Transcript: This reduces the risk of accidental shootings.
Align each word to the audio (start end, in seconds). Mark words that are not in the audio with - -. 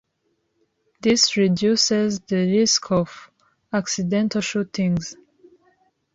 This 1.01 1.37
reduces 1.37 2.21
the 2.21 2.37
risk 2.57 2.89
of 2.91 3.29
accidental 3.71 4.41
shootings. 4.41 5.15